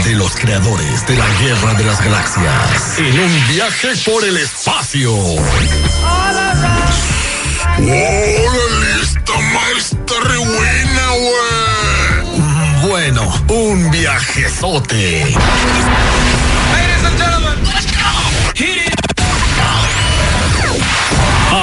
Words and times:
De 0.00 0.14
los 0.16 0.34
creadores 0.34 1.06
de 1.06 1.16
la 1.16 1.26
Guerra 1.40 1.74
de 1.74 1.84
las 1.84 2.02
Galaxias. 2.02 2.98
En 2.98 3.20
un 3.20 3.48
viaje 3.48 3.88
por 4.04 4.24
el 4.24 4.36
espacio. 4.36 5.14
¡Órale! 5.14 6.72
Esta 9.00 9.38
maestra 9.38 10.16
re 10.24 10.38
buena, 10.38 11.08
güey. 11.10 12.40
Mm, 12.40 12.88
Bueno, 12.88 13.44
un 13.48 13.90
viajezote. 13.92 15.36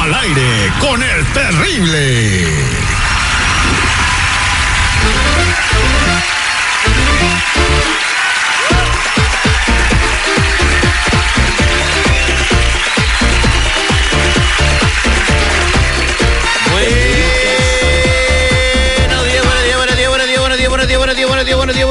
Al 0.02 0.14
aire 0.14 0.72
con 0.80 1.02
el 1.03 1.25
terrible. 1.34 2.78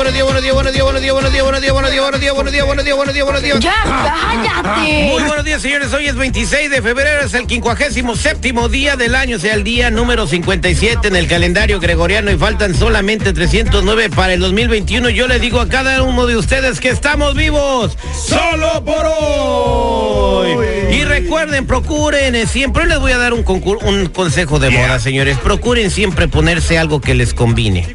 Buenos 0.09 0.43
días, 0.43 0.55
buenos 0.55 0.73
días, 0.73 0.85
buenos 0.85 1.03
días, 1.03 1.13
buenos 1.13 1.33
días, 1.33 1.45
buenos 1.45 1.61
días, 1.61 1.73
buenos 1.73 1.91
días, 1.91 2.05
buenos 2.05 2.21
días, 2.23 2.35
buenos 2.35 2.53
días, 2.53 2.65
buenos 2.65 2.65
días, 2.65 2.67
buenos 2.67 2.85
días, 2.85 2.97
buenos 2.97 3.15
días, 3.15 3.25
buenos 3.25 3.43
días. 3.43 3.61
Ya, 3.61 3.75
cállate. 3.85 5.09
Muy 5.11 5.23
buenos 5.23 5.45
días, 5.45 5.61
señores. 5.61 5.93
Hoy 5.93 6.07
es 6.07 6.15
26 6.15 6.71
de 6.71 6.81
febrero, 6.83 7.27
es 7.27 7.35
el 7.35 7.47
57 7.47 8.55
día 8.71 8.97
del 8.97 9.15
año, 9.15 9.37
o 9.37 9.39
sea, 9.39 9.55
el 9.55 9.65
día 9.65 9.91
número 9.91 10.27
57 10.27 11.09
en 11.09 11.17
el 11.17 11.29
calendario 11.29 11.79
gregoriano 11.79 12.31
y 12.31 12.39
faltan 12.39 12.75
solamente 12.75 13.33
309 13.35 14.09
para 14.11 14.33
el 14.33 14.41
2021. 14.41 15.11
Yo 15.11 15.29
le 15.29 15.39
digo 15.41 15.61
a 15.61 15.69
cada 15.69 16.03
uno 16.03 16.27
de 16.27 16.37
ustedes 16.37 16.81
que 16.81 16.89
estamos 16.89 17.35
vivos 17.35 17.97
solo 18.15 18.83
por 18.85 19.05
hoy. 19.05 20.57
Y 20.91 21.05
recuerden, 21.05 21.67
procuren 21.67 22.35
eh, 22.35 22.47
siempre, 22.47 22.87
les 22.87 22.99
voy 22.99 23.13
a 23.13 23.19
dar 23.19 23.35
un, 23.35 23.45
un 23.47 24.07
consejo 24.07 24.59
de 24.59 24.71
moda, 24.71 24.99
señores. 25.01 25.37
Procuren 25.39 25.91
siempre 25.91 26.29
ponerse 26.29 26.79
algo 26.79 27.01
que 27.01 27.15
les 27.15 27.35
combine. 27.35 27.87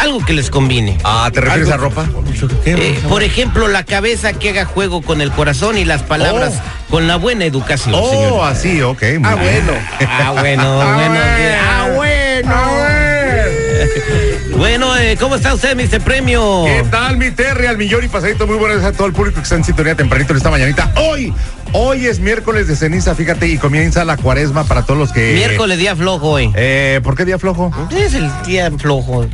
Algo 0.00 0.24
que 0.24 0.32
les 0.32 0.50
combine. 0.50 0.98
Ah, 1.04 1.30
¿te 1.32 1.40
refieres 1.42 1.70
a 1.70 1.76
ropa? 1.76 2.06
Eh, 2.64 2.98
por 3.08 3.22
ejemplo, 3.22 3.68
la 3.68 3.84
cabeza 3.84 4.32
que 4.32 4.48
haga 4.50 4.64
juego 4.64 5.02
con 5.02 5.20
el 5.20 5.30
corazón 5.30 5.76
y 5.76 5.84
las 5.84 6.02
palabras 6.02 6.54
con 6.88 7.06
la 7.06 7.16
buena 7.16 7.44
educación, 7.44 7.94
Oh, 7.96 8.10
señor. 8.10 8.44
así, 8.48 8.82
ok. 8.82 9.02
muy 9.02 9.10
bien. 9.40 9.64
Ah, 10.08 10.30
bueno, 10.32 10.76
bueno. 10.76 11.20
Ah, 11.60 11.88
bueno. 11.94 12.54
Bueno, 14.60 14.94
eh, 14.98 15.16
¿cómo 15.18 15.36
está 15.36 15.54
usted, 15.54 15.74
Mr. 15.74 16.02
Premio? 16.02 16.64
¿Qué 16.66 16.84
tal, 16.90 17.16
mi 17.16 17.30
Terry? 17.30 17.64
Al 17.66 17.78
millón 17.78 18.04
y 18.04 18.08
pasadito. 18.08 18.46
Muy 18.46 18.56
buenas 18.56 18.84
a 18.84 18.92
todo 18.92 19.06
el 19.06 19.14
público 19.14 19.36
que 19.36 19.44
está 19.44 19.54
en 19.54 19.64
sintonía 19.64 19.94
tempranito 19.94 20.32
en 20.34 20.36
esta 20.36 20.50
mañanita. 20.50 20.92
Hoy, 20.96 21.32
hoy 21.72 22.06
es 22.06 22.20
miércoles 22.20 22.66
de 22.68 22.76
ceniza, 22.76 23.14
fíjate, 23.14 23.46
y 23.48 23.58
comienza 23.58 24.04
la 24.04 24.16
cuaresma 24.16 24.64
para 24.64 24.82
todos 24.82 24.98
los 24.98 25.12
que. 25.12 25.34
Miércoles, 25.34 25.78
día 25.78 25.94
flojo 25.96 26.28
hoy. 26.30 26.52
Eh, 26.54 27.00
¿Por 27.02 27.16
qué 27.16 27.24
día 27.24 27.38
flojo? 27.38 27.70
Es 27.90 28.14
el 28.14 28.30
día 28.46 28.70
flojo. 28.78 29.26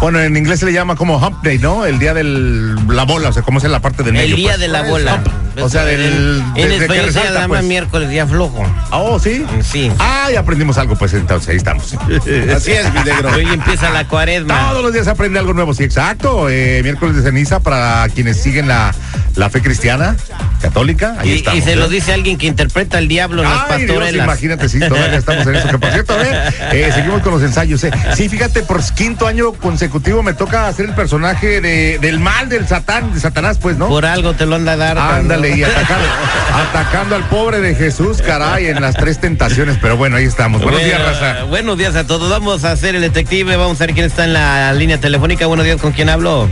Bueno, 0.00 0.20
en 0.20 0.36
inglés 0.36 0.60
se 0.60 0.66
le 0.66 0.72
llama 0.72 0.96
como 0.96 1.16
hump 1.18 1.42
day, 1.42 1.58
¿no? 1.58 1.84
El 1.86 1.98
día 1.98 2.14
de 2.14 2.24
la 2.24 3.04
bola, 3.04 3.28
o 3.28 3.32
sea, 3.32 3.42
¿cómo 3.42 3.58
es 3.58 3.64
en 3.64 3.72
la 3.72 3.80
parte 3.80 4.02
del 4.02 4.12
medio? 4.14 4.34
El 4.34 4.36
día 4.36 4.50
pues? 4.50 4.60
de 4.60 4.68
la 4.68 4.82
bola. 4.82 5.22
O 5.60 5.68
sea, 5.68 5.84
del- 5.84 6.42
En 6.54 6.72
español 6.72 7.06
se 7.12 7.20
resalta, 7.20 7.40
llama 7.40 7.56
pues. 7.56 7.64
miércoles, 7.64 8.08
día 8.08 8.26
flojo. 8.26 8.64
Oh, 8.92 9.18
¿sí? 9.18 9.44
Sí. 9.62 9.90
Ah, 9.98 10.28
ya 10.32 10.40
aprendimos 10.40 10.78
algo, 10.78 10.96
pues 10.96 11.12
entonces 11.12 11.48
ahí 11.50 11.56
estamos. 11.56 11.92
Así 12.56 12.72
es, 12.72 12.94
mi 12.94 13.00
negro. 13.04 13.30
Hoy 13.34 13.46
empieza 13.52 13.90
la 13.90 14.06
cuaresma. 14.06 14.70
Todos 14.70 14.82
los 14.82 14.92
días 14.92 15.04
se 15.04 15.10
aprende 15.10 15.38
algo 15.38 15.52
nuevo, 15.52 15.74
sí, 15.74 15.82
exacto. 15.84 16.48
Eh, 16.48 16.80
miércoles 16.82 17.16
de 17.16 17.22
ceniza 17.22 17.60
para 17.60 18.08
quienes 18.14 18.40
siguen 18.40 18.68
la, 18.68 18.94
la 19.34 19.50
fe 19.50 19.60
cristiana, 19.60 20.16
católica. 20.60 21.16
Ahí 21.18 21.30
Y, 21.30 21.36
estamos. 21.36 21.58
y 21.58 21.62
se 21.62 21.72
¿eh? 21.72 21.76
lo 21.76 21.88
dice 21.88 22.12
alguien 22.12 22.38
que 22.38 22.46
interpreta 22.46 22.98
al 22.98 23.08
diablo 23.08 23.42
en 23.42 23.48
las 23.50 23.70
Ay, 23.70 23.82
Dios, 23.84 23.96
pastorelas. 23.96 24.24
imagínate, 24.24 24.68
sí, 24.68 24.78
todavía 24.78 25.16
estamos 25.18 25.46
en 25.46 25.56
eso. 25.56 25.68
Que 25.68 25.78
por 25.78 25.90
cierto, 25.90 26.12
a 26.14 26.16
ver, 26.18 26.54
eh, 26.72 26.90
seguimos 26.94 27.22
con 27.22 27.32
los 27.32 27.42
ensayos. 27.42 27.82
eh. 27.84 27.90
Sí, 28.14 28.28
fíjate, 28.28 28.62
por 28.62 28.80
quinto 28.94 29.26
año 29.26 29.52
consecutivo 29.52 30.22
me 30.22 30.34
toca 30.34 30.68
hacer 30.68 30.86
el 30.86 30.94
personaje 30.94 31.60
de, 31.60 31.98
del 31.98 32.20
mal, 32.20 32.48
del 32.48 32.68
satán, 32.68 33.12
de 33.14 33.20
Satanás, 33.20 33.58
pues, 33.60 33.76
¿no? 33.76 33.88
Por 33.88 34.06
algo 34.06 34.34
te 34.34 34.46
lo 34.46 34.56
anda 34.56 34.72
a 34.72 34.76
dar. 34.76 34.98
Ándale, 34.98 35.56
y 35.56 35.62
atacando, 35.64 36.06
atacando 36.54 37.16
al 37.16 37.24
pobre 37.24 37.60
de 37.60 37.74
Jesús, 37.74 38.22
caray, 38.22 38.66
en 38.66 38.80
las 38.80 38.94
tres 38.94 39.18
tentaciones. 39.20 39.78
Pero 39.80 39.96
bueno, 39.96 40.16
ahí 40.16 40.24
estamos. 40.24 40.62
Buenos 40.62 40.84
días, 40.84 41.00
raza. 41.02 41.44
Buenos 41.44 41.78
días 41.78 41.96
a 41.96 42.06
todos. 42.06 42.28
Vamos 42.30 42.64
a 42.64 42.72
hacer 42.72 42.94
el 42.94 43.00
detective. 43.02 43.56
Vamos 43.56 43.80
a 43.80 43.86
ver 43.86 43.94
quién 43.94 44.06
está 44.06 44.24
en 44.24 44.32
la 44.32 44.72
línea 44.72 44.98
telefónica. 45.00 45.46
Buenos 45.46 45.64
días, 45.64 45.80
¿con 45.80 45.92
quién 45.92 46.08
hablo? 46.08 46.48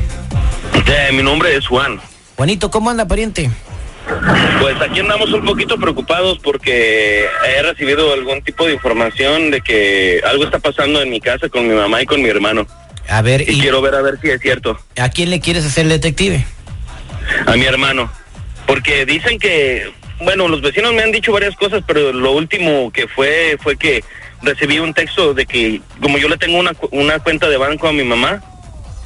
Eh, 0.86 1.10
mi 1.12 1.22
nombre 1.22 1.54
es 1.56 1.66
Juan. 1.66 2.00
Juanito, 2.36 2.70
¿cómo 2.70 2.88
anda, 2.90 3.06
pariente? 3.06 3.50
Pues 4.60 4.80
aquí 4.80 5.00
andamos 5.00 5.32
un 5.32 5.44
poquito 5.44 5.78
preocupados 5.78 6.38
porque 6.38 7.26
he 7.46 7.62
recibido 7.62 8.12
algún 8.12 8.42
tipo 8.42 8.66
de 8.66 8.74
información 8.74 9.50
de 9.50 9.60
que 9.60 10.20
algo 10.26 10.44
está 10.44 10.58
pasando 10.58 11.00
en 11.02 11.10
mi 11.10 11.20
casa 11.20 11.48
con 11.48 11.66
mi 11.68 11.74
mamá 11.74 12.02
y 12.02 12.06
con 12.06 12.22
mi 12.22 12.28
hermano. 12.28 12.66
A 13.08 13.22
ver, 13.22 13.42
Y 13.48 13.52
¿y 13.54 13.60
quiero 13.60 13.80
ver 13.80 13.94
a 13.94 14.02
ver 14.02 14.18
si 14.20 14.28
es 14.30 14.40
cierto. 14.40 14.78
a 14.98 15.08
quién 15.08 15.30
le 15.30 15.40
quieres 15.40 15.64
hacer 15.64 15.86
detective? 15.86 16.44
A 17.46 17.52
mi 17.56 17.64
hermano. 17.64 18.10
Porque 18.66 19.06
dicen 19.06 19.38
que, 19.38 19.90
bueno, 20.20 20.46
los 20.48 20.60
vecinos 20.60 20.92
me 20.92 21.02
han 21.02 21.12
dicho 21.12 21.32
varias 21.32 21.54
cosas, 21.56 21.82
pero 21.86 22.12
lo 22.12 22.32
último 22.32 22.90
que 22.92 23.08
fue 23.08 23.56
fue 23.62 23.76
que 23.76 24.04
recibí 24.42 24.78
un 24.78 24.92
texto 24.94 25.32
de 25.34 25.46
que 25.46 25.80
como 26.02 26.18
yo 26.18 26.28
le 26.28 26.36
tengo 26.36 26.58
una, 26.58 26.72
una 26.90 27.18
cuenta 27.18 27.48
de 27.48 27.56
banco 27.56 27.88
a 27.88 27.92
mi 27.92 28.04
mamá 28.04 28.42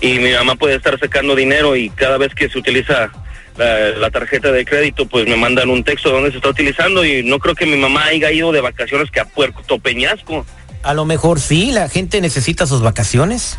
y 0.00 0.18
mi 0.18 0.32
mamá 0.32 0.56
puede 0.56 0.74
estar 0.74 0.98
sacando 0.98 1.34
dinero 1.36 1.76
y 1.76 1.90
cada 1.90 2.18
vez 2.18 2.34
que 2.34 2.48
se 2.48 2.58
utiliza 2.58 3.10
la, 3.56 3.90
la 3.90 4.10
tarjeta 4.10 4.50
de 4.52 4.64
crédito, 4.64 5.06
pues 5.06 5.26
me 5.26 5.36
mandan 5.36 5.68
un 5.70 5.84
texto 5.84 6.10
donde 6.10 6.30
se 6.30 6.36
está 6.38 6.48
utilizando 6.48 7.04
y 7.04 7.22
no 7.22 7.38
creo 7.38 7.54
que 7.54 7.66
mi 7.66 7.76
mamá 7.76 8.04
haya 8.06 8.30
ido 8.32 8.52
de 8.52 8.60
vacaciones 8.60 9.10
que 9.10 9.20
a 9.20 9.24
Puerto 9.24 9.78
Peñasco. 9.78 10.46
A 10.82 10.94
lo 10.94 11.04
mejor 11.04 11.38
sí, 11.40 11.70
la 11.72 11.88
gente 11.88 12.20
necesita 12.20 12.66
sus 12.66 12.80
vacaciones. 12.82 13.58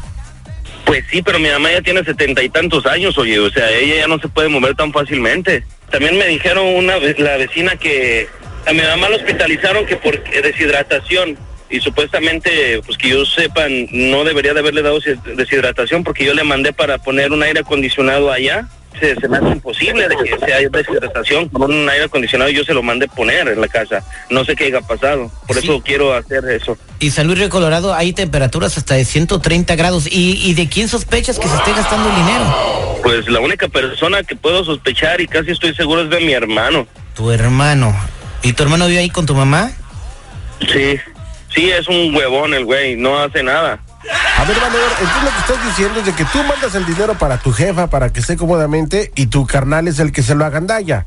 Pues 0.86 1.06
sí, 1.10 1.22
pero 1.22 1.40
mi 1.40 1.48
mamá 1.50 1.72
ya 1.72 1.82
tiene 1.82 2.04
setenta 2.04 2.44
y 2.44 2.50
tantos 2.50 2.86
años, 2.86 3.18
oye, 3.18 3.40
o 3.40 3.50
sea, 3.50 3.72
ella 3.72 3.96
ya 3.98 4.08
no 4.08 4.20
se 4.20 4.28
puede 4.28 4.50
mover 4.50 4.76
tan 4.76 4.92
fácilmente. 4.92 5.64
También 5.90 6.18
me 6.18 6.28
dijeron 6.28 6.66
una 6.68 6.98
vez 6.98 7.18
la 7.20 7.38
vecina 7.38 7.78
que 7.78 8.28
a 8.66 8.74
mi 8.74 8.82
mamá 8.82 9.08
la 9.10 9.16
hospitalizaron 9.16 9.86
que 9.86 9.96
por 9.96 10.22
deshidratación 10.24 11.38
y 11.70 11.80
supuestamente, 11.80 12.82
pues 12.86 12.98
que 12.98 13.10
yo 13.10 13.26
sepa, 13.26 13.66
no 13.92 14.24
debería 14.26 14.54
de 14.54 14.60
haberle 14.60 14.82
dado 14.82 15.00
des- 15.00 15.18
deshidratación 15.38 16.04
porque 16.04 16.26
yo 16.26 16.34
le 16.34 16.44
mandé 16.44 16.74
para 16.74 16.98
poner 16.98 17.32
un 17.32 17.42
aire 17.44 17.62
acondicionado 17.62 18.32
allá. 18.32 18.68
Se, 19.00 19.16
se 19.16 19.28
me 19.28 19.38
hace 19.38 19.48
imposible 19.50 20.08
de 20.08 20.16
que 20.18 20.38
sea 20.46 20.58
deshidratación 20.70 21.50
con 21.50 21.72
un 21.74 21.90
aire 21.90 22.06
acondicionado 22.06 22.50
y 22.50 22.56
yo 22.56 22.64
se 22.64 22.74
lo 22.74 22.84
mandé 22.84 23.08
poner 23.08 23.48
en 23.48 23.60
la 23.60 23.68
casa. 23.68 24.04
No 24.30 24.46
sé 24.46 24.56
qué 24.56 24.66
haya 24.66 24.82
pasado, 24.82 25.32
por 25.48 25.58
Sí. 25.58 25.64
eso 25.64 25.82
quiero 25.84 26.14
hacer 26.14 26.44
eso. 26.50 26.78
Y 27.00 27.10
San 27.12 27.28
Luis 27.28 27.40
Río 27.40 27.50
Colorado 27.50 27.94
hay 27.94 28.14
temperaturas 28.14 28.78
hasta 28.78 28.96
de 28.96 29.04
130 29.06 29.76
grados. 29.76 30.06
¿Y, 30.08 30.40
y 30.50 30.54
de 30.54 30.68
quién 30.70 30.88
sospechas 30.88 31.40
que 31.40 31.48
se 31.48 31.56
esté 31.56 31.72
gastando 31.74 32.10
el 32.10 32.16
dinero? 32.16 33.00
Pues 33.04 33.28
la 33.28 33.40
única 33.42 33.68
persona 33.68 34.24
que 34.24 34.36
puedo 34.36 34.64
sospechar 34.64 35.20
y 35.20 35.28
casi 35.28 35.52
estoy 35.52 35.74
seguro 35.76 36.04
es 36.04 36.10
de 36.10 36.20
mi 36.22 36.32
hermano. 36.34 36.88
Tu 37.16 37.30
hermano. 37.32 37.94
¿Y 38.42 38.54
tu 38.54 38.64
hermano 38.64 38.88
vive 38.88 39.00
ahí 39.00 39.10
con 39.10 39.26
tu 39.26 39.36
mamá? 39.36 39.72
Sí, 40.72 40.98
sí, 41.54 41.70
es 41.72 41.88
un 41.88 42.16
huevón 42.16 42.54
el 42.54 42.64
güey, 42.66 42.96
no 42.96 43.18
hace 43.20 43.44
nada. 43.44 43.80
A 44.10 44.46
ver, 44.46 44.58
valedor, 44.60 44.92
entonces 45.00 45.24
lo 45.24 45.30
que 45.30 45.40
estás 45.40 45.66
diciendo 45.66 46.00
es 46.00 46.06
de 46.06 46.14
que 46.14 46.26
tú 46.26 46.44
mandas 46.44 46.76
el 46.76 46.86
dinero 46.86 47.14
para 47.18 47.38
tu 47.38 47.52
jefa 47.52 47.90
para 47.90 48.12
que 48.12 48.20
esté 48.20 48.36
cómodamente 48.36 49.12
y 49.16 49.28
tu 49.28 49.48
carnal 49.48 49.88
es 49.88 50.00
el 50.00 50.12
que 50.12 50.24
se 50.24 50.36
lo 50.36 50.46
agandalla. 50.46 51.06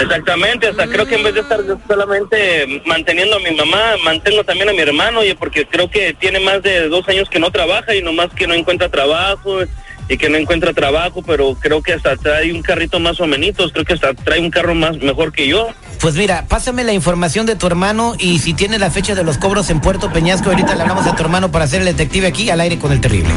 Exactamente, 0.00 0.68
hasta 0.68 0.86
creo 0.86 1.06
que 1.06 1.16
en 1.16 1.24
vez 1.24 1.34
de 1.34 1.40
estar 1.40 1.60
solamente 1.86 2.82
manteniendo 2.84 3.36
a 3.36 3.40
mi 3.40 3.54
mamá, 3.56 3.96
mantengo 4.04 4.44
también 4.44 4.68
a 4.68 4.72
mi 4.72 4.80
hermano, 4.80 5.20
oye, 5.20 5.34
porque 5.34 5.66
creo 5.66 5.90
que 5.90 6.14
tiene 6.14 6.40
más 6.40 6.62
de 6.62 6.88
dos 6.88 7.08
años 7.08 7.28
que 7.28 7.38
no 7.38 7.50
trabaja 7.50 7.94
y 7.94 8.02
nomás 8.02 8.32
que 8.34 8.46
no 8.46 8.54
encuentra 8.54 8.88
trabajo 8.88 9.60
y 10.08 10.16
que 10.16 10.28
no 10.28 10.36
encuentra 10.36 10.72
trabajo, 10.72 11.22
pero 11.22 11.54
creo 11.54 11.82
que 11.82 11.92
hasta 11.94 12.16
trae 12.16 12.52
un 12.52 12.62
carrito 12.62 13.00
más 13.00 13.20
o 13.20 13.26
menos, 13.26 13.72
creo 13.72 13.84
que 13.84 13.94
hasta 13.94 14.14
trae 14.14 14.40
un 14.40 14.50
carro 14.50 14.74
más 14.74 14.96
mejor 14.98 15.32
que 15.32 15.48
yo. 15.48 15.68
Pues 16.00 16.14
mira, 16.14 16.44
pásame 16.46 16.84
la 16.84 16.92
información 16.92 17.44
de 17.44 17.56
tu 17.56 17.66
hermano 17.66 18.14
y 18.18 18.38
si 18.38 18.54
tiene 18.54 18.78
la 18.78 18.90
fecha 18.90 19.16
de 19.16 19.24
los 19.24 19.36
cobros 19.36 19.68
en 19.70 19.80
Puerto 19.80 20.12
Peñasco, 20.12 20.50
ahorita 20.50 20.76
le 20.76 20.82
hablamos 20.82 21.06
a 21.06 21.16
tu 21.16 21.22
hermano 21.22 21.50
para 21.50 21.64
hacer 21.64 21.80
el 21.80 21.86
detective 21.86 22.28
aquí 22.28 22.50
al 22.50 22.60
aire 22.60 22.78
con 22.78 22.92
el 22.92 23.00
terrible. 23.00 23.30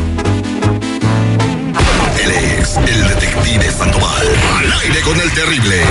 Él 2.24 2.32
es 2.32 2.78
el 2.78 3.08
detective 3.08 3.72
Sandoval. 3.72 4.28
Al 4.60 4.74
aire 4.82 5.02
con 5.02 5.20
el 5.20 5.32
terrible. 5.32 5.82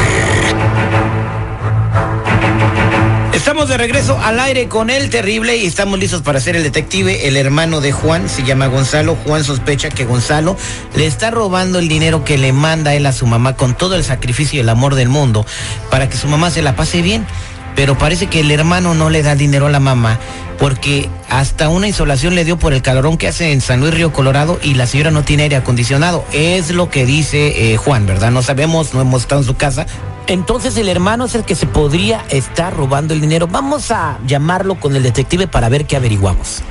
Estamos 3.40 3.70
de 3.70 3.78
regreso 3.78 4.18
al 4.22 4.38
aire 4.38 4.68
con 4.68 4.90
el 4.90 5.08
terrible 5.08 5.56
y 5.56 5.64
estamos 5.64 5.98
listos 5.98 6.20
para 6.20 6.40
ser 6.40 6.56
el 6.56 6.62
detective. 6.62 7.26
El 7.26 7.38
hermano 7.38 7.80
de 7.80 7.90
Juan 7.90 8.28
se 8.28 8.42
llama 8.42 8.66
Gonzalo. 8.66 9.16
Juan 9.24 9.44
sospecha 9.44 9.88
que 9.88 10.04
Gonzalo 10.04 10.58
le 10.94 11.06
está 11.06 11.30
robando 11.30 11.78
el 11.78 11.88
dinero 11.88 12.22
que 12.22 12.36
le 12.36 12.52
manda 12.52 12.94
él 12.94 13.06
a 13.06 13.14
su 13.14 13.26
mamá 13.26 13.56
con 13.56 13.74
todo 13.74 13.94
el 13.96 14.04
sacrificio 14.04 14.58
y 14.58 14.60
el 14.60 14.68
amor 14.68 14.94
del 14.94 15.08
mundo 15.08 15.46
para 15.90 16.06
que 16.10 16.18
su 16.18 16.28
mamá 16.28 16.50
se 16.50 16.60
la 16.60 16.76
pase 16.76 17.00
bien. 17.00 17.26
Pero 17.74 17.96
parece 17.96 18.26
que 18.26 18.40
el 18.40 18.50
hermano 18.50 18.94
no 18.94 19.08
le 19.08 19.22
da 19.22 19.34
dinero 19.36 19.68
a 19.68 19.70
la 19.70 19.80
mamá 19.80 20.18
porque 20.58 21.08
hasta 21.30 21.70
una 21.70 21.88
insolación 21.88 22.34
le 22.34 22.44
dio 22.44 22.58
por 22.58 22.74
el 22.74 22.82
calorón 22.82 23.16
que 23.16 23.26
hace 23.26 23.52
en 23.52 23.62
San 23.62 23.80
Luis 23.80 23.94
Río 23.94 24.12
Colorado 24.12 24.60
y 24.62 24.74
la 24.74 24.86
señora 24.86 25.10
no 25.10 25.24
tiene 25.24 25.44
aire 25.44 25.56
acondicionado. 25.56 26.26
Es 26.32 26.70
lo 26.72 26.90
que 26.90 27.06
dice 27.06 27.72
eh, 27.72 27.78
Juan, 27.78 28.04
¿verdad? 28.04 28.30
No 28.30 28.42
sabemos, 28.42 28.92
no 28.92 29.00
hemos 29.00 29.22
estado 29.22 29.40
en 29.40 29.46
su 29.46 29.56
casa, 29.56 29.86
entonces 30.30 30.76
el 30.76 30.88
hermano 30.88 31.24
es 31.24 31.34
el 31.34 31.44
que 31.44 31.56
se 31.56 31.66
podría 31.66 32.24
estar 32.30 32.74
robando 32.76 33.14
el 33.14 33.20
dinero. 33.20 33.48
Vamos 33.48 33.90
a 33.90 34.18
llamarlo 34.26 34.76
con 34.76 34.94
el 34.94 35.02
detective 35.02 35.48
para 35.48 35.68
ver 35.68 35.86
qué 35.86 35.96
averiguamos. 35.96 36.62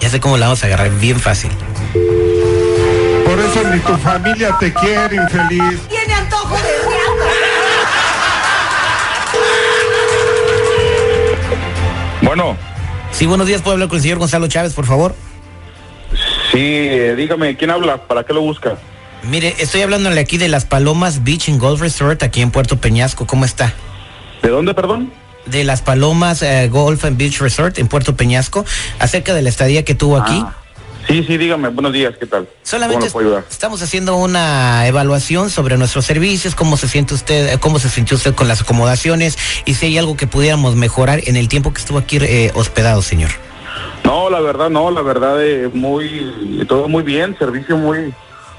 Ya 0.00 0.10
sé 0.10 0.18
cómo 0.18 0.36
la 0.36 0.46
vamos 0.46 0.64
a 0.64 0.66
agarrar, 0.66 0.90
bien 0.98 1.20
fácil. 1.20 1.52
Por 1.92 3.38
eso 3.38 3.62
ni 3.72 3.78
tu 3.78 3.96
familia 3.98 4.56
te 4.58 4.72
quiere, 4.74 5.16
infeliz. 5.16 5.80
Tiene 5.88 6.14
antojo 6.14 6.56
de 6.56 6.62
Bueno, 12.22 12.56
Sí, 13.12 13.26
buenos 13.26 13.46
días, 13.46 13.62
¿puedo 13.62 13.74
hablar 13.74 13.88
con 13.88 13.96
el 13.96 14.02
señor 14.02 14.18
Gonzalo 14.18 14.48
Chávez, 14.48 14.74
por 14.74 14.86
favor? 14.86 15.14
sí, 16.50 16.58
eh, 16.60 17.14
dígame, 17.16 17.56
¿quién 17.56 17.70
habla? 17.70 17.96
¿Para 17.96 18.24
qué 18.24 18.32
lo 18.32 18.40
busca? 18.40 18.76
Mire, 19.30 19.54
estoy 19.58 19.80
hablándole 19.80 20.20
aquí 20.20 20.36
de 20.36 20.48
Las 20.48 20.66
Palomas 20.66 21.24
Beach 21.24 21.48
and 21.48 21.58
Golf 21.58 21.80
Resort 21.80 22.22
aquí 22.22 22.42
en 22.42 22.50
Puerto 22.50 22.76
Peñasco. 22.78 23.26
¿Cómo 23.26 23.44
está? 23.44 23.72
¿De 24.42 24.50
dónde, 24.50 24.74
perdón? 24.74 25.12
De 25.46 25.64
Las 25.64 25.80
Palomas 25.80 26.42
eh, 26.42 26.68
Golf 26.68 27.04
and 27.04 27.16
Beach 27.16 27.40
Resort 27.40 27.78
en 27.78 27.88
Puerto 27.88 28.16
Peñasco, 28.16 28.64
acerca 28.98 29.32
de 29.34 29.42
la 29.42 29.48
estadía 29.48 29.84
que 29.84 29.94
tuvo 29.94 30.18
aquí. 30.18 30.42
Ah, 30.44 30.54
sí, 31.06 31.24
sí, 31.24 31.38
dígame, 31.38 31.68
buenos 31.68 31.92
días, 31.92 32.14
¿qué 32.18 32.26
tal? 32.26 32.48
Solamente 32.62 33.08
estamos 33.50 33.80
haciendo 33.82 34.16
una 34.16 34.86
evaluación 34.86 35.48
sobre 35.48 35.78
nuestros 35.78 36.04
servicios, 36.04 36.54
cómo 36.54 36.76
se 36.76 36.88
siente 36.88 37.14
usted, 37.14 37.54
eh, 37.54 37.58
cómo 37.58 37.78
se 37.78 37.88
sintió 37.88 38.16
usted 38.16 38.34
con 38.34 38.46
las 38.46 38.60
acomodaciones 38.60 39.38
y 39.64 39.74
si 39.74 39.86
hay 39.86 39.98
algo 39.98 40.16
que 40.16 40.26
pudiéramos 40.26 40.76
mejorar 40.76 41.20
en 41.26 41.36
el 41.36 41.48
tiempo 41.48 41.72
que 41.72 41.80
estuvo 41.80 41.98
aquí 41.98 42.18
eh, 42.20 42.52
hospedado, 42.54 43.00
señor. 43.00 43.30
No, 44.04 44.28
la 44.28 44.40
verdad, 44.40 44.68
no, 44.68 44.90
la 44.90 45.00
verdad, 45.00 45.42
eh, 45.42 45.70
muy, 45.72 46.64
todo 46.68 46.88
muy 46.88 47.02
bien, 47.02 47.36
servicio 47.38 47.76
muy, 47.78 48.14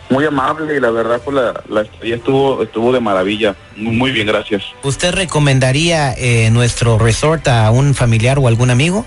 muy 0.10 0.26
amable 0.26 0.76
y 0.76 0.80
la 0.80 0.92
verdad, 0.92 1.22
pues 1.24 1.36
la, 1.36 1.64
la 1.70 1.82
estadía 1.82 2.16
estuvo, 2.16 2.62
estuvo 2.64 2.92
de 2.92 3.00
maravilla, 3.00 3.56
muy, 3.76 3.96
muy 3.96 4.12
bien, 4.12 4.28
gracias. 4.28 4.64
¿Usted 4.84 5.14
recomendaría 5.14 6.14
eh, 6.14 6.50
nuestro 6.52 6.98
resort 6.98 7.48
a 7.48 7.72
un 7.72 7.94
familiar 7.94 8.38
o 8.40 8.48
algún 8.48 8.70
amigo? 8.70 9.06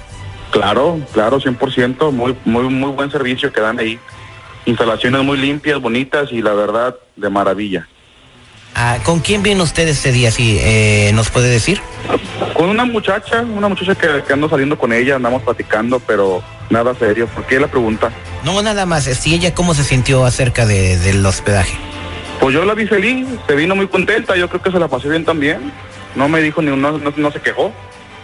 Claro, 0.50 1.00
claro, 1.12 1.40
100%, 1.40 2.10
muy, 2.10 2.36
muy, 2.44 2.64
muy 2.64 2.90
buen 2.92 3.10
servicio 3.10 3.52
que 3.52 3.60
dan 3.60 3.78
ahí. 3.78 3.98
Instalaciones 4.66 5.22
muy 5.22 5.38
limpias, 5.38 5.80
bonitas 5.80 6.32
y 6.32 6.42
la 6.42 6.52
verdad, 6.52 6.96
de 7.16 7.30
maravilla. 7.30 7.88
Ah, 8.80 8.98
¿Con 9.04 9.18
quién 9.18 9.42
vino 9.42 9.64
usted 9.64 9.88
ese 9.88 10.12
día? 10.12 10.30
Si 10.30 10.56
eh, 10.60 11.10
nos 11.12 11.30
puede 11.30 11.48
decir. 11.50 11.80
Con 12.54 12.68
una 12.68 12.84
muchacha, 12.84 13.40
una 13.42 13.68
muchacha 13.68 13.96
que, 13.96 14.22
que 14.24 14.32
ando 14.32 14.48
saliendo 14.48 14.78
con 14.78 14.92
ella, 14.92 15.16
andamos 15.16 15.42
platicando, 15.42 15.98
pero 15.98 16.42
nada 16.70 16.94
serio. 16.94 17.26
¿Por 17.26 17.44
qué 17.46 17.58
la 17.58 17.66
pregunta? 17.66 18.12
No, 18.44 18.62
nada 18.62 18.86
más. 18.86 19.04
Si 19.04 19.34
ella, 19.34 19.52
¿cómo 19.52 19.74
se 19.74 19.82
sintió 19.82 20.24
acerca 20.24 20.64
de- 20.64 20.96
del 20.98 21.26
hospedaje? 21.26 21.76
Pues 22.38 22.54
yo 22.54 22.64
la 22.64 22.74
vi 22.74 22.86
feliz, 22.86 23.26
se 23.48 23.54
vino 23.56 23.74
muy 23.74 23.88
contenta, 23.88 24.36
yo 24.36 24.48
creo 24.48 24.62
que 24.62 24.70
se 24.70 24.78
la 24.78 24.86
pasé 24.86 25.08
bien 25.08 25.24
también. 25.24 25.72
No 26.14 26.28
me 26.28 26.40
dijo 26.40 26.62
ni 26.62 26.70
no, 26.70 26.76
no, 26.98 27.12
no 27.16 27.30
se 27.32 27.40
quejó, 27.40 27.72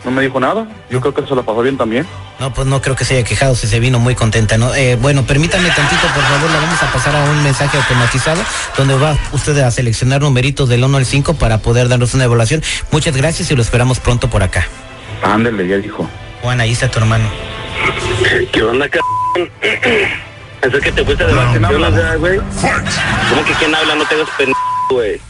no 0.04 0.10
me 0.10 0.22
dijo 0.22 0.38
nada. 0.38 0.66
Yo 0.90 1.00
creo 1.00 1.14
que 1.14 1.26
se 1.26 1.34
la 1.34 1.42
pasó 1.42 1.62
bien 1.62 1.76
también. 1.76 2.06
No, 2.38 2.52
pues 2.52 2.66
no 2.66 2.82
creo 2.82 2.96
que 2.96 3.04
se 3.04 3.16
haya 3.16 3.24
quejado, 3.24 3.54
si 3.54 3.66
se 3.66 3.80
vino 3.80 3.98
muy 3.98 4.14
contenta, 4.14 4.58
¿no? 4.58 4.74
Eh, 4.74 4.96
bueno, 4.96 5.24
permítame 5.24 5.68
tantito, 5.70 6.02
por 6.02 6.22
favor, 6.22 6.50
le 6.50 6.56
vamos 6.58 6.82
a 6.82 6.92
pasar 6.92 7.16
a 7.16 7.24
un 7.30 7.42
mensaje 7.42 7.76
automatizado 7.76 8.40
donde 8.76 8.94
va 8.96 9.16
usted 9.32 9.56
a 9.58 9.70
seleccionar 9.70 10.20
numeritos 10.20 10.68
del 10.68 10.84
1 10.84 10.98
al 10.98 11.06
5 11.06 11.34
para 11.34 11.58
poder 11.58 11.88
darnos 11.88 12.14
una 12.14 12.24
evaluación. 12.24 12.62
Muchas 12.90 13.16
gracias 13.16 13.50
y 13.50 13.56
lo 13.56 13.62
esperamos 13.62 14.00
pronto 14.00 14.28
por 14.28 14.42
acá. 14.42 14.66
Ándele, 15.22 15.66
ya 15.66 15.76
dijo. 15.76 16.08
Juan, 16.42 16.60
ahí 16.60 16.72
está 16.72 16.90
tu 16.90 16.98
hermano. 16.98 17.24
¿Qué 18.52 18.62
onda, 18.62 18.88
cabrón? 18.88 19.50
Eso 20.62 20.76
es 20.78 20.82
que 20.82 20.92
te 20.92 21.04
fuiste 21.04 21.24
de 21.24 21.32
vacaciones, 21.34 22.18
güey. 22.18 22.38
¿Cómo 22.38 23.44
que 23.44 23.52
quién 23.58 23.74
habla? 23.74 23.94
No 23.94 24.04
te 24.04 24.14
hagas 24.14 24.28
pendejo, 24.36 24.58
güey. 24.90 25.20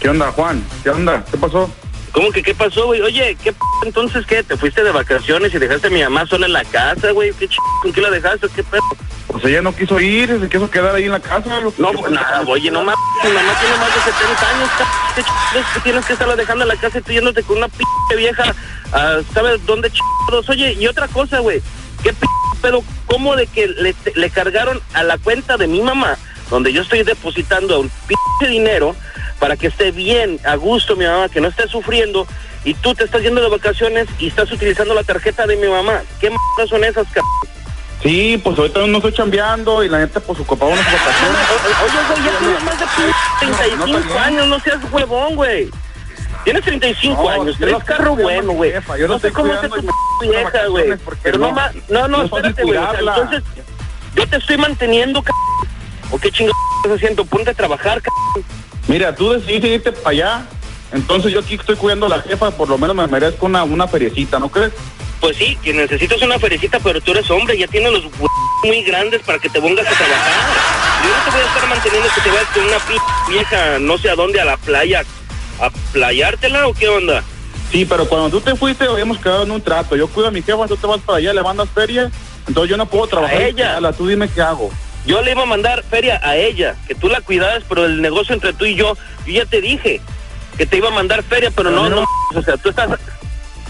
¿Qué 0.00 0.08
onda, 0.08 0.30
Juan? 0.32 0.64
¿Qué 0.82 0.90
onda? 0.90 1.24
¿Qué 1.30 1.36
pasó? 1.36 1.70
¿Cómo 2.12 2.30
que 2.32 2.42
qué 2.42 2.54
pasó, 2.54 2.86
güey? 2.86 3.00
Oye, 3.02 3.36
¿qué 3.42 3.52
p 3.52 3.58
entonces 3.86 4.26
qué? 4.26 4.42
¿Te 4.42 4.56
fuiste 4.56 4.82
de 4.82 4.90
vacaciones 4.90 5.54
y 5.54 5.58
dejaste 5.58 5.86
a 5.86 5.90
mi 5.90 6.02
mamá 6.02 6.26
sola 6.26 6.46
en 6.46 6.52
la 6.52 6.64
casa, 6.64 7.12
güey? 7.12 7.32
¿Qué 7.34 7.46
ch... 7.48 7.56
¿Con 7.82 7.92
qué 7.92 8.00
la 8.00 8.10
dejaste? 8.10 8.48
¿Qué 8.54 8.62
pedo? 8.64 8.82
Pues 9.28 9.44
ella 9.44 9.62
no 9.62 9.72
quiso 9.74 10.00
ir, 10.00 10.28
se 10.40 10.48
quiso 10.48 10.68
quedar 10.68 10.94
ahí 10.96 11.04
en 11.04 11.12
la 11.12 11.20
casa. 11.20 11.60
lo- 11.60 11.72
No, 11.78 11.92
pues 11.92 12.10
nada, 12.12 12.42
oye, 12.46 12.70
no 12.70 12.82
mames, 12.82 12.98
mi 13.22 13.30
mamá 13.30 13.52
tiene 13.60 13.76
más 13.76 13.94
de 13.94 14.00
70 14.12 14.50
años. 14.56 14.70
¿Qué 15.14 15.22
chingados 15.22 15.72
que 15.74 15.80
tienes 15.80 16.04
que 16.04 16.12
estarla 16.14 16.36
dejando 16.36 16.64
en 16.64 16.68
la 16.68 16.76
casa 16.76 16.98
y 16.98 17.02
tú 17.02 17.12
yéndote 17.12 17.42
con 17.44 17.58
una 17.58 17.68
p 17.68 17.84
vieja, 18.16 18.54
ah, 18.92 19.18
¿sabes 19.32 19.64
dónde 19.66 19.90
chingados? 19.90 20.48
Oye, 20.48 20.72
y 20.72 20.86
otra 20.88 21.06
cosa, 21.08 21.38
güey, 21.38 21.62
¿qué 22.02 22.12
p 22.12 22.26
pero 22.60 22.82
cómo 23.06 23.36
de 23.36 23.46
que 23.46 23.68
le, 23.68 23.94
le 24.14 24.30
cargaron 24.30 24.82
a 24.92 25.02
la 25.02 25.16
cuenta 25.16 25.56
de 25.56 25.66
mi 25.66 25.80
mamá, 25.80 26.18
donde 26.50 26.72
yo 26.74 26.82
estoy 26.82 27.04
depositando 27.04 27.80
un 27.80 27.88
p 27.88 28.48
dinero 28.48 28.94
para 29.40 29.56
que 29.56 29.66
esté 29.68 29.90
bien, 29.90 30.38
a 30.44 30.54
gusto 30.54 30.94
mi 30.94 31.06
mamá, 31.06 31.28
que 31.28 31.40
no 31.40 31.48
esté 31.48 31.66
sufriendo, 31.66 32.26
y 32.64 32.74
tú 32.74 32.94
te 32.94 33.04
estás 33.04 33.22
yendo 33.22 33.40
de 33.40 33.48
vacaciones 33.48 34.06
y 34.18 34.28
estás 34.28 34.52
utilizando 34.52 34.94
la 34.94 35.02
tarjeta 35.02 35.46
de 35.46 35.56
mi 35.56 35.66
mamá? 35.66 36.02
¿Qué 36.20 36.26
m 36.28 36.36
son 36.68 36.84
esas, 36.84 37.06
cabrón? 37.08 37.24
Sí, 38.02 38.40
pues 38.42 38.56
ahorita 38.58 38.86
no 38.86 38.98
estoy 38.98 39.12
chambeando 39.12 39.82
y 39.84 39.88
la 39.88 39.98
neta 39.98 40.20
pues 40.20 40.38
ocupaba 40.40 40.72
unas 40.72 40.84
vacaciones. 40.84 41.40
Oye, 41.84 41.98
güey, 42.08 42.24
ya 42.24 42.38
tienes 42.38 42.62
más 42.64 42.78
de 42.78 43.76
No, 43.76 43.84
35 43.84 44.14
no, 44.14 44.18
años, 44.20 44.46
no 44.46 44.60
seas 44.60 44.78
huevón, 44.92 45.34
güey. 45.36 45.70
Tienes 46.44 46.62
35 46.64 47.22
No, 47.22 47.28
años, 47.28 47.56
traes 47.58 47.72
no 47.74 47.80
carro 47.80 48.16
bueno, 48.16 48.52
güey. 48.52 48.72
yo 48.98 49.06
No 49.06 49.14
no 49.14 49.18
sé 49.18 49.30
cómo 49.32 49.52
hace 49.52 49.68
tu 49.68 49.82
vieja, 50.30 50.66
güey. 50.68 50.94
Pero 51.22 51.38
no, 51.38 51.48
no. 51.48 51.52
ma- 51.52 51.72
no, 51.90 52.08
no, 52.08 52.18
No 52.18 52.24
espérate, 52.24 52.62
güey. 52.62 52.78
o 52.78 52.80
sea, 52.80 52.88
cuidarla. 52.90 53.16
Entonces, 53.16 53.42
yo 54.14 54.26
te 54.26 54.36
estoy 54.36 54.56
manteniendo, 54.58 55.22
c 55.22 55.30
¿O 56.10 56.18
qué 56.18 56.30
chingados 56.32 56.56
estás 56.82 56.96
haciendo? 56.96 57.24
Ponte 57.26 57.50
a 57.50 57.54
trabajar, 57.54 58.00
c 58.00 58.08
Mira, 58.90 59.14
tú 59.14 59.30
decidiste 59.30 59.68
irte 59.68 59.92
para 59.92 60.10
allá. 60.10 60.46
Entonces 60.90 61.30
yo 61.30 61.38
aquí 61.38 61.54
estoy 61.54 61.76
cuidando 61.76 62.06
a 62.06 62.08
la 62.08 62.22
jefa, 62.22 62.50
por 62.50 62.68
lo 62.68 62.76
menos 62.76 62.96
me 62.96 63.06
merezco 63.06 63.46
una, 63.46 63.62
una 63.62 63.86
feriecita, 63.86 64.40
¿no 64.40 64.48
crees? 64.48 64.72
Pues 65.20 65.36
sí, 65.36 65.56
que 65.62 65.72
necesitas 65.72 66.20
una 66.22 66.40
ferecita, 66.40 66.80
pero 66.80 67.00
tú 67.00 67.12
eres 67.12 67.30
hombre, 67.30 67.56
ya 67.56 67.68
tienes 67.68 67.92
los 67.92 68.02
muy 68.64 68.82
grandes 68.82 69.22
para 69.22 69.38
que 69.38 69.48
te 69.48 69.60
pongas 69.60 69.86
a 69.86 69.90
trabajar. 69.90 70.32
Yo 71.04 71.08
no 71.08 71.24
te 71.24 71.30
voy 71.30 71.40
a 71.40 71.46
estar 71.46 71.68
manteniendo 71.68 72.08
que 72.12 72.20
te 72.20 72.28
vayas 72.30 72.48
con 72.52 72.64
una 72.64 72.78
p 72.78 73.30
vieja, 73.30 73.78
no 73.78 73.96
sé 73.96 74.10
a 74.10 74.16
dónde, 74.16 74.40
a 74.40 74.44
la 74.44 74.56
playa, 74.56 75.04
a 75.60 75.70
playártela 75.92 76.66
o 76.66 76.74
qué 76.74 76.88
onda. 76.88 77.22
Sí, 77.70 77.84
pero 77.84 78.08
cuando 78.08 78.28
tú 78.28 78.40
te 78.40 78.56
fuiste 78.56 78.86
habíamos 78.86 79.18
quedado 79.18 79.44
en 79.44 79.52
un 79.52 79.60
trato. 79.60 79.94
Yo 79.94 80.08
cuido 80.08 80.26
a 80.26 80.32
mi 80.32 80.42
jefa, 80.42 80.66
tú 80.66 80.76
te 80.76 80.88
vas 80.88 81.00
para 81.00 81.18
allá, 81.18 81.32
le 81.32 81.42
mandas 81.44 81.68
feria. 81.72 82.10
Entonces 82.48 82.68
yo 82.68 82.76
no 82.76 82.86
puedo 82.86 83.06
trabajar. 83.06 83.36
A 83.36 83.46
ella. 83.46 83.92
Tú 83.92 84.08
dime 84.08 84.28
qué 84.28 84.42
hago. 84.42 84.72
Yo 85.06 85.22
le 85.22 85.32
iba 85.32 85.42
a 85.42 85.46
mandar 85.46 85.82
feria 85.82 86.20
a 86.22 86.36
ella, 86.36 86.76
que 86.86 86.94
tú 86.94 87.08
la 87.08 87.20
cuidaras, 87.20 87.62
pero 87.68 87.84
el 87.86 88.02
negocio 88.02 88.34
entre 88.34 88.52
tú 88.52 88.66
y 88.66 88.74
yo, 88.74 88.96
yo 89.26 89.32
ya 89.32 89.46
te 89.46 89.60
dije 89.60 90.00
que 90.58 90.66
te 90.66 90.76
iba 90.76 90.88
a 90.88 90.92
mandar 90.92 91.22
feria, 91.22 91.50
pero 91.50 91.70
no, 91.70 91.88
no, 91.88 92.04
o 92.34 92.42
sea, 92.42 92.56
tú 92.58 92.68
estás, 92.68 92.90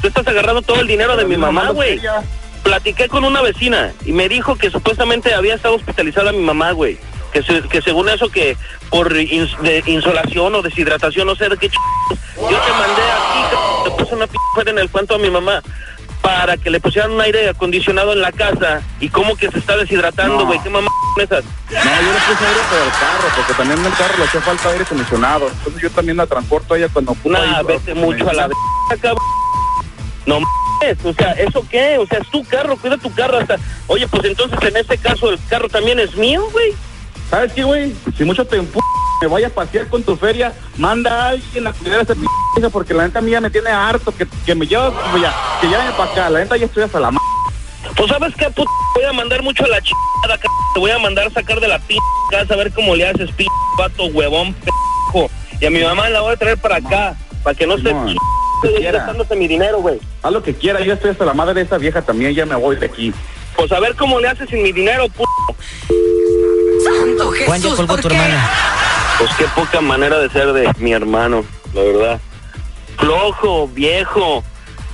tú 0.02 0.08
estás 0.08 0.26
agarrando 0.26 0.60
todo 0.62 0.80
el 0.80 0.86
dinero 0.88 1.16
de 1.16 1.24
mi 1.24 1.36
mamá, 1.36 1.70
güey. 1.70 2.00
Platiqué 2.64 3.08
con 3.08 3.24
una 3.24 3.40
vecina 3.42 3.92
y 4.04 4.12
me 4.12 4.28
dijo 4.28 4.56
que 4.56 4.70
supuestamente 4.70 5.32
había 5.34 5.54
estado 5.54 5.76
hospitalizada 5.76 6.32
mi 6.32 6.40
mamá, 6.42 6.72
güey. 6.72 6.98
Que, 7.32 7.42
se- 7.44 7.62
que 7.62 7.80
según 7.80 8.08
eso 8.08 8.28
que 8.28 8.56
por 8.90 9.12
ins- 9.14 9.56
de 9.60 9.82
insolación 9.86 10.52
o 10.56 10.62
deshidratación, 10.62 11.26
no 11.28 11.36
sé 11.36 11.48
de 11.48 11.56
qué 11.56 11.68
ch... 11.70 11.74
Yo 12.36 12.48
te 12.48 12.72
mandé 12.72 13.02
aquí, 13.02 13.38
c- 13.50 13.84
te 13.84 13.90
puse 13.96 14.14
una 14.16 14.26
p 14.26 14.34
en 14.68 14.78
el 14.78 14.90
cuento 14.90 15.14
a 15.14 15.18
mi 15.18 15.30
mamá 15.30 15.62
para 16.22 16.56
que 16.56 16.70
le 16.70 16.80
pusieran 16.80 17.12
un 17.12 17.20
aire 17.20 17.48
acondicionado 17.48 18.12
en 18.12 18.20
la 18.20 18.32
casa 18.32 18.82
y 19.00 19.08
como 19.08 19.36
que 19.36 19.50
se 19.50 19.58
está 19.58 19.76
deshidratando, 19.76 20.38
No. 20.38 20.46
güey. 20.46 20.58
¿Qué 20.62 20.70
mamá 20.70 20.88
esas? 21.16 21.44
No, 21.44 21.50
yo 21.70 22.12
le 22.12 22.20
puse 22.20 22.46
aire 22.46 22.60
para 22.70 22.84
el 22.84 22.90
carro, 22.90 23.28
porque 23.36 23.54
también 23.54 23.78
en 23.80 23.86
el 23.86 23.92
carro 23.92 24.14
le 24.18 24.24
hacía 24.24 24.40
falta 24.40 24.68
aire 24.70 24.84
acondicionado. 24.84 25.48
Entonces 25.48 25.82
yo 25.82 25.90
también 25.90 26.16
la 26.16 26.26
transporto 26.26 26.74
a 26.74 26.78
ella 26.78 26.88
cuando 26.92 27.12
ocupa. 27.12 27.38
Nah, 27.38 27.62
vete 27.62 27.94
pues, 27.94 27.96
mucho 27.96 28.28
a 28.28 28.32
la 28.32 28.48
verga, 28.48 29.02
cabrón. 29.02 29.26
No 30.26 30.40
mames, 30.40 31.04
o 31.04 31.12
sea, 31.14 31.32
¿eso 31.32 31.64
qué? 31.70 31.98
O 31.98 32.06
sea, 32.06 32.18
es 32.18 32.28
tu 32.28 32.44
carro, 32.44 32.76
cuida 32.76 32.96
tu 32.98 33.12
carro 33.14 33.38
hasta... 33.38 33.56
Oye, 33.86 34.06
pues 34.06 34.24
entonces 34.24 34.58
en 34.62 34.76
este 34.76 34.98
caso 34.98 35.30
el 35.30 35.38
carro 35.48 35.68
también 35.68 35.98
es 35.98 36.14
mío, 36.16 36.42
güey. 36.52 36.74
¿Sabes 37.30 37.52
qué, 37.52 37.62
güey? 37.62 37.94
Si 38.16 38.24
mucho 38.24 38.44
te 38.44 38.56
empu... 38.56 38.80
me 39.22 39.28
vaya 39.28 39.46
a 39.46 39.50
pasear 39.50 39.86
con 39.88 40.02
tu 40.02 40.16
feria, 40.16 40.52
manda 40.76 41.10
a 41.10 41.28
alguien 41.30 41.66
a 41.66 41.72
cuidar 41.72 42.00
a 42.00 42.02
esa 42.02 42.14
p... 42.14 42.70
porque 42.70 42.92
la 42.92 43.04
neta 43.04 43.20
mía 43.20 43.40
me 43.40 43.50
tiene 43.50 43.70
harto, 43.70 44.12
que, 44.12 44.26
que 44.44 44.54
me 44.54 44.66
lleva, 44.66 44.90
pues, 45.10 45.22
ya, 45.22 45.34
que 45.60 45.68
para 45.96 46.10
acá. 46.10 46.30
La 46.30 46.40
neta 46.40 46.56
ya 46.56 46.66
estoy 46.66 46.82
hasta 46.82 46.98
la 46.98 47.08
m... 47.08 47.18
Pues 47.96 48.10
sabes 48.10 48.34
qué, 48.36 48.46
puta, 48.50 48.70
voy 48.94 49.04
a 49.04 49.12
mandar 49.12 49.42
mucho 49.42 49.64
a 49.64 49.68
la 49.68 49.80
chingada, 49.80 50.36
c- 50.40 50.48
te 50.74 50.80
voy 50.80 50.90
a 50.90 50.98
mandar 50.98 51.26
a 51.26 51.30
sacar 51.30 51.60
de 51.60 51.68
la 51.68 51.78
p 51.78 51.96
casa 52.30 52.54
a 52.54 52.56
ver 52.56 52.72
cómo 52.72 52.94
le 52.94 53.08
haces 53.08 53.30
p 53.32 53.46
vato 53.76 54.04
huevón 54.06 54.52
p 54.54 54.70
Y 55.60 55.66
a 55.66 55.70
mi 55.70 55.82
mamá 55.82 56.08
la 56.10 56.20
voy 56.20 56.34
a 56.34 56.36
traer 56.36 56.58
para 56.58 56.76
acá, 56.76 57.16
para 57.42 57.56
que 57.56 57.66
no 57.66 57.76
esté 57.76 57.92
No. 57.92 58.06
estoy 59.22 59.38
mi 59.38 59.48
dinero, 59.48 59.78
güey. 59.80 59.98
Haz 60.22 60.32
lo 60.32 60.42
que 60.42 60.54
quiera, 60.54 60.80
yo 60.80 60.92
estoy 60.92 61.10
hasta 61.10 61.24
la 61.24 61.34
madre 61.34 61.54
de 61.54 61.62
esa 61.62 61.78
vieja 61.78 62.02
también, 62.02 62.34
ya 62.34 62.44
me 62.44 62.54
voy 62.54 62.76
de 62.76 62.86
aquí. 62.86 63.12
Pues 63.56 63.72
a 63.72 63.80
ver 63.80 63.96
cómo 63.96 64.20
le 64.20 64.28
haces 64.28 64.48
sin 64.50 64.62
mi 64.62 64.72
dinero, 64.72 65.06
p. 65.08 65.24
Santo 67.20 67.44
Juan, 67.46 67.60
ya 67.60 67.70
Jesús, 67.70 67.76
colgó 67.76 67.94
¿por 67.94 68.02
tu 68.02 68.08
qué? 68.08 68.14
hermana. 68.14 68.50
Pues 69.18 69.30
qué 69.36 69.44
poca 69.54 69.80
manera 69.80 70.18
de 70.18 70.30
ser 70.30 70.52
de 70.52 70.72
mi 70.78 70.92
hermano, 70.92 71.44
la 71.74 71.82
verdad. 71.82 72.20
Flojo, 72.98 73.68
viejo. 73.68 74.44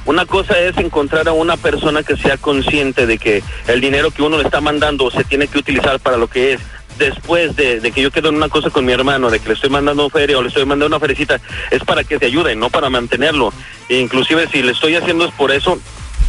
Una 0.04 0.24
cosa 0.24 0.58
es 0.58 0.76
encontrar 0.78 1.28
a 1.28 1.32
una 1.32 1.56
persona 1.56 2.02
que 2.02 2.16
sea 2.16 2.36
consciente 2.36 3.06
de 3.06 3.18
que 3.18 3.42
el 3.66 3.80
dinero 3.80 4.10
que 4.12 4.22
uno 4.22 4.36
le 4.38 4.44
está 4.44 4.60
mandando 4.60 5.10
se 5.10 5.24
tiene 5.24 5.48
que 5.48 5.58
utilizar 5.58 5.98
para 6.00 6.16
lo 6.16 6.28
que 6.28 6.54
es. 6.54 6.60
Después 6.98 7.54
de, 7.56 7.80
de 7.80 7.92
que 7.92 8.00
yo 8.00 8.10
quedo 8.10 8.30
en 8.30 8.36
una 8.36 8.48
cosa 8.48 8.70
con 8.70 8.84
mi 8.86 8.92
hermano, 8.92 9.30
de 9.30 9.38
que 9.38 9.48
le 9.48 9.54
estoy 9.54 9.68
mandando 9.68 10.08
feria 10.08 10.38
o 10.38 10.42
le 10.42 10.48
estoy 10.48 10.64
mandando 10.64 10.96
una 10.96 11.00
ferecita, 11.00 11.40
es 11.70 11.84
para 11.84 12.04
que 12.04 12.18
te 12.18 12.26
ayude, 12.26 12.56
no 12.56 12.70
para 12.70 12.88
mantenerlo. 12.88 13.52
E 13.88 13.98
inclusive 13.98 14.48
si 14.50 14.62
le 14.62 14.72
estoy 14.72 14.96
haciendo 14.96 15.26
es 15.26 15.32
por 15.32 15.50
eso, 15.50 15.78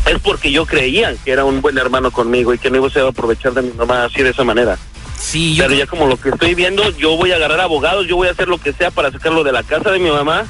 es 0.08 0.20
porque 0.20 0.52
yo 0.52 0.66
creía 0.66 1.16
que 1.24 1.32
era 1.32 1.46
un 1.46 1.62
buen 1.62 1.78
hermano 1.78 2.12
conmigo 2.12 2.54
y 2.54 2.58
que 2.58 2.70
no 2.70 2.78
iba 2.78 2.88
a 2.88 2.90
ser 2.90 3.06
aprovechar 3.06 3.54
de 3.54 3.62
mi 3.62 3.72
mamá 3.72 4.06
así 4.06 4.22
de 4.22 4.32
esa 4.32 4.44
manera. 4.44 4.78
Sí, 5.18 5.56
yo. 5.56 5.64
Pero 5.66 5.76
ya 5.78 5.86
como 5.88 6.06
lo 6.08 6.18
que 6.18 6.30
estoy 6.30 6.54
viendo, 6.56 6.90
yo 6.98 7.18
voy 7.18 7.32
a 7.32 7.36
agarrar 7.36 7.60
abogados, 7.60 8.06
yo 8.08 8.16
voy 8.16 8.28
a 8.28 8.32
hacer 8.32 8.48
lo 8.48 8.58
que 8.60 8.72
sea 8.74 8.92
para 8.92 9.12
sacarlo 9.12 9.44
de 9.44 9.52
la 9.52 9.64
casa 9.64 9.92
de 9.92 10.00
mi 10.00 10.10
mamá, 10.12 10.46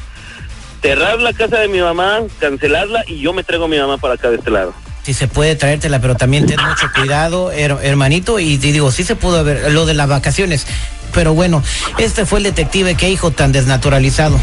cerrar 0.82 1.20
la 1.20 1.34
casa 1.34 1.58
de 1.60 1.68
mi 1.68 1.80
mamá, 1.80 2.20
cancelarla 2.40 3.04
y 3.08 3.20
yo 3.22 3.34
me 3.34 3.44
traigo 3.44 3.66
a 3.66 3.68
mi 3.68 3.78
mamá 3.78 3.98
para 3.98 4.16
acá 4.16 4.30
de 4.30 4.36
este 4.38 4.52
lado. 4.52 4.74
Si 5.04 5.14
se 5.14 5.28
puede 5.30 5.56
traértela, 5.56 6.02
pero 6.02 6.16
también 6.16 6.46
ten 6.46 6.60
mucho 6.62 6.88
cuidado, 6.94 7.52
her- 7.54 7.80
hermanito. 7.82 8.40
Y 8.40 8.58
te 8.58 8.74
digo, 8.74 8.92
sí 8.92 9.06
se 9.06 9.16
pudo 9.16 9.40
haber 9.40 9.72
lo 9.72 9.86
de 9.86 9.94
las 9.94 10.10
vacaciones. 10.10 10.68
Pero 11.14 11.34
bueno, 11.34 11.64
este 11.98 12.26
fue 12.26 12.40
el 12.40 12.44
detective 12.44 12.96
que 12.96 13.10
hijo 13.10 13.32
tan 13.32 13.54
desnaturalizado. 13.54 14.38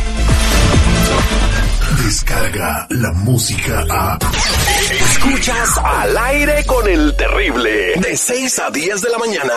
Descarga 2.03 2.87
la 2.91 3.13
música 3.13 3.85
a. 3.91 4.19
Escuchas 5.11 5.79
al 5.85 6.17
aire 6.17 6.65
con 6.65 6.89
el 6.89 7.15
terrible. 7.17 7.93
De 7.97 8.17
6 8.17 8.59
a 8.61 8.71
10 8.71 9.01
de 9.03 9.11
la 9.11 9.19
mañana. 9.19 9.53